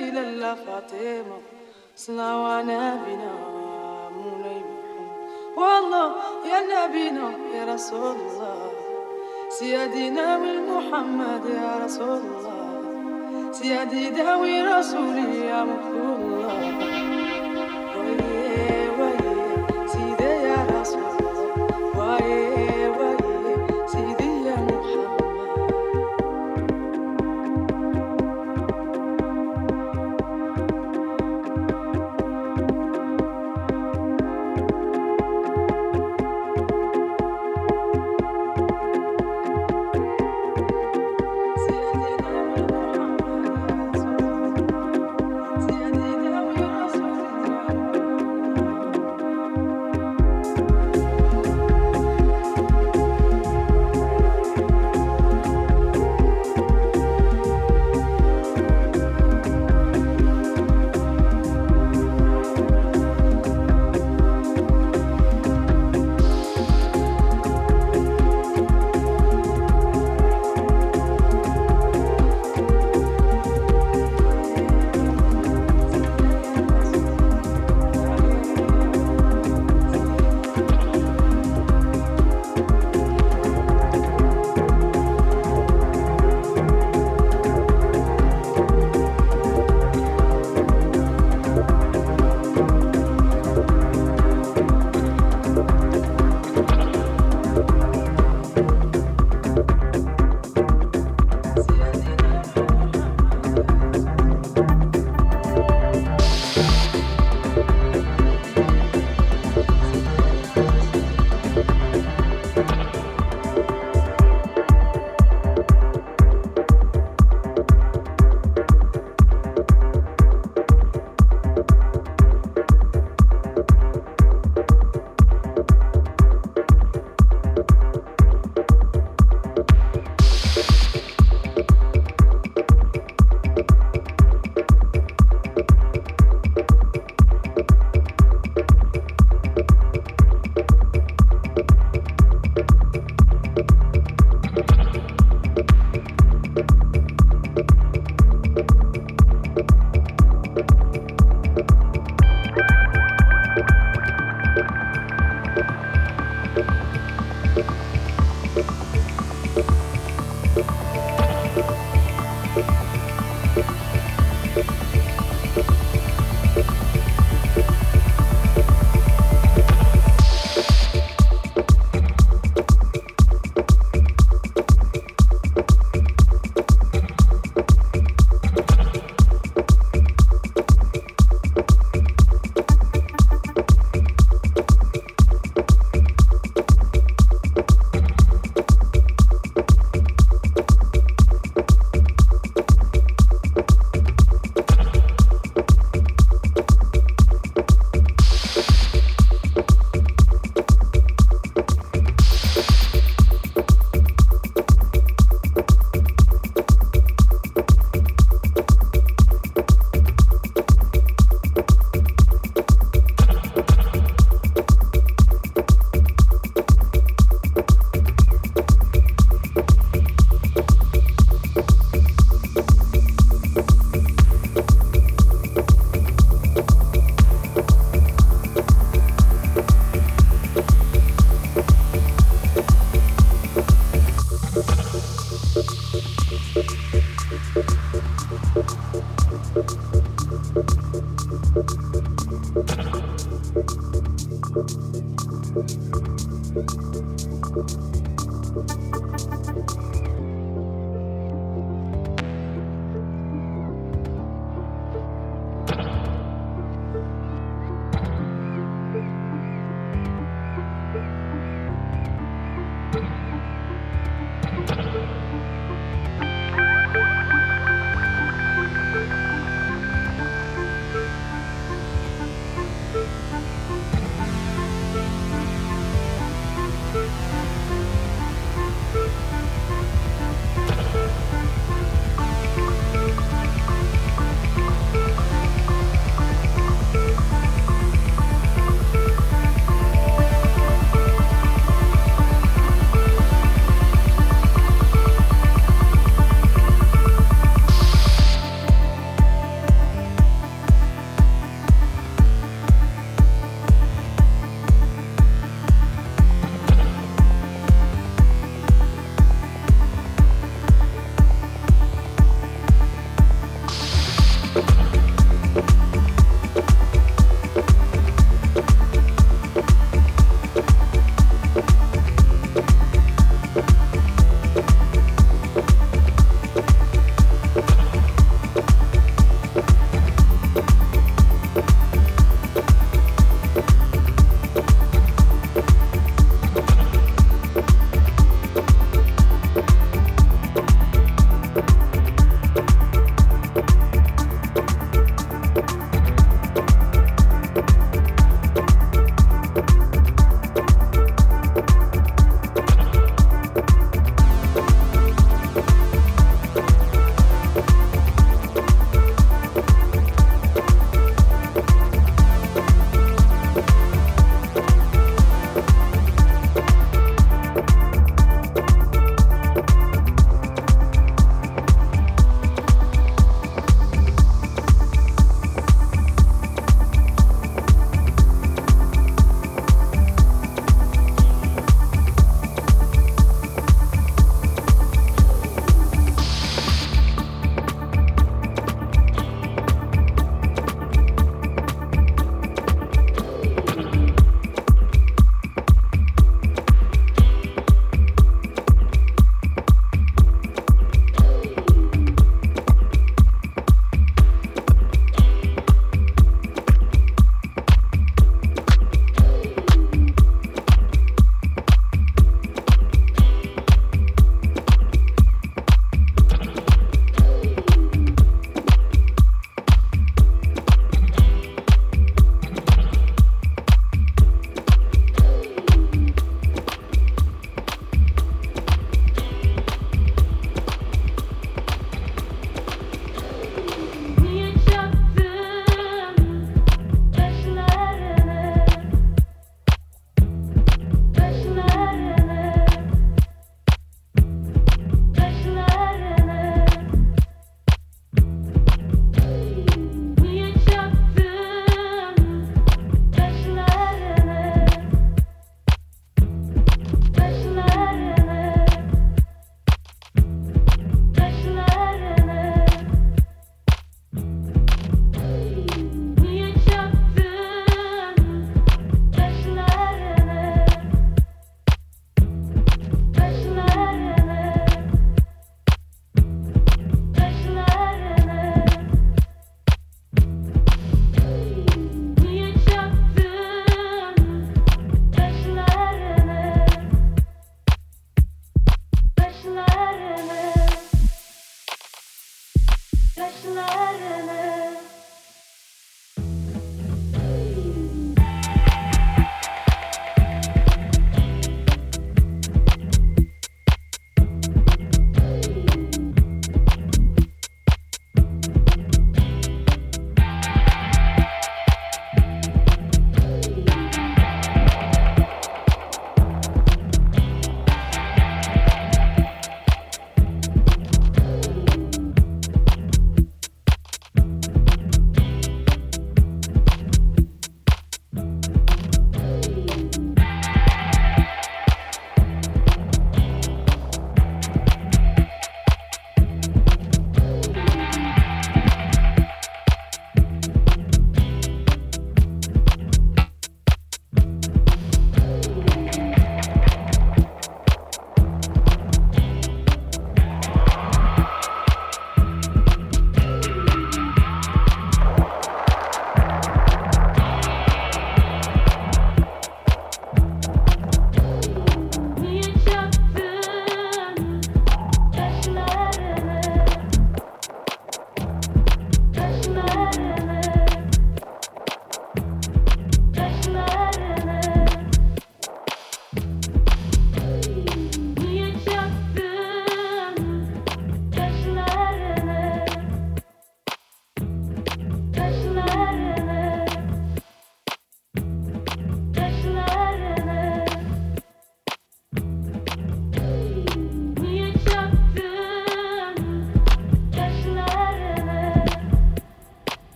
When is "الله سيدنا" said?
8.16-10.38